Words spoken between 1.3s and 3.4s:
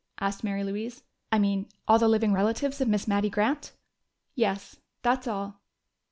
"I mean, all the living relatives of Miss Mattie